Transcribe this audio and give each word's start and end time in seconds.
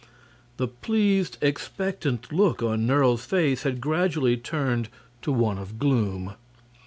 The 0.57 0.67
pleased, 0.67 1.37
expectant 1.43 2.33
look 2.33 2.63
on 2.63 2.87
Nerle's 2.87 3.23
face 3.23 3.61
had 3.61 3.79
gradually 3.79 4.35
turned 4.35 4.89
to 5.21 5.31
one 5.31 5.59
of 5.59 5.77
gloom. 5.77 6.33